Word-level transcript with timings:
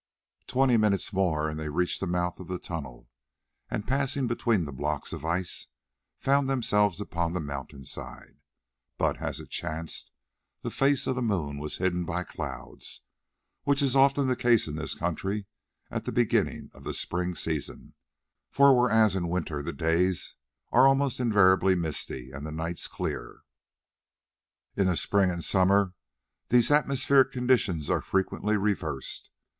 Twenty 0.47 0.77
minutes 0.77 1.13
more 1.13 1.47
and 1.47 1.59
they 1.59 1.69
reached 1.69 1.99
the 1.99 2.07
mouth 2.07 2.39
of 2.39 2.47
the 2.47 2.57
tunnel, 2.57 3.07
and 3.69 3.87
passing 3.87 4.25
between 4.25 4.63
the 4.63 4.71
blocks 4.71 5.13
of 5.13 5.23
ice, 5.23 5.67
found 6.17 6.49
themselves 6.49 6.99
upon 6.99 7.33
the 7.33 7.39
mountain 7.39 7.85
side. 7.85 8.39
But, 8.97 9.17
as 9.17 9.39
it 9.39 9.51
chanced, 9.51 10.09
the 10.63 10.71
face 10.71 11.05
of 11.05 11.13
the 11.13 11.21
moon 11.21 11.59
was 11.59 11.77
hidden 11.77 12.03
by 12.03 12.23
clouds, 12.23 13.03
which 13.61 13.83
is 13.83 13.95
often 13.95 14.25
the 14.25 14.35
case 14.35 14.67
in 14.67 14.73
this 14.75 14.95
country 14.95 15.45
at 15.91 16.05
the 16.05 16.11
beginning 16.11 16.71
of 16.73 16.83
the 16.83 16.95
spring 16.95 17.35
season, 17.35 17.93
for 18.49 18.75
whereas 18.75 19.15
in 19.15 19.27
winter 19.29 19.61
the 19.61 19.71
days 19.71 20.35
are 20.71 20.87
almost 20.87 21.19
invariably 21.19 21.75
misty 21.75 22.31
and 22.31 22.43
the 22.43 22.51
nights 22.51 22.87
clear, 22.87 23.41
in 24.75 24.95
spring 24.95 25.29
and 25.29 25.43
summer 25.43 25.93
these 26.49 26.71
atmospheric 26.71 27.31
conditions 27.31 27.87
are 27.87 28.01
frequently 28.01 28.57
reversed. 28.57 29.29